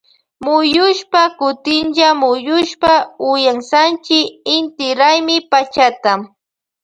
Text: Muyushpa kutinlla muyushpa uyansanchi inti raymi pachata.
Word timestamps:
Muyushpa 0.45 1.21
kutinlla 1.39 2.09
muyushpa 2.21 2.93
uyansanchi 3.31 4.19
inti 4.55 4.87
raymi 4.99 5.35
pachata. 5.51 6.11